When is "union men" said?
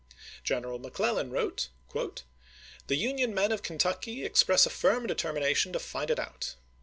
2.95-3.51